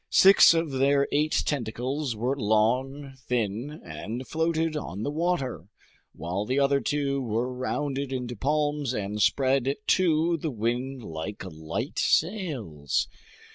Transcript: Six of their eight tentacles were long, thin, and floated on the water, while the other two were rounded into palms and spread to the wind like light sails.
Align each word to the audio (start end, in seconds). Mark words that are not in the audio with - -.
Six 0.09 0.55
of 0.55 0.71
their 0.71 1.07
eight 1.11 1.43
tentacles 1.45 2.15
were 2.15 2.35
long, 2.35 3.13
thin, 3.27 3.79
and 3.85 4.25
floated 4.27 4.75
on 4.75 5.03
the 5.03 5.11
water, 5.11 5.65
while 6.13 6.43
the 6.43 6.57
other 6.59 6.81
two 6.81 7.21
were 7.21 7.53
rounded 7.53 8.11
into 8.11 8.35
palms 8.35 8.93
and 8.95 9.21
spread 9.21 9.75
to 9.85 10.37
the 10.37 10.49
wind 10.49 11.03
like 11.03 11.43
light 11.47 11.99
sails. 11.99 13.07